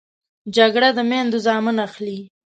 [0.55, 2.19] جګړه د میندو زامن اخلي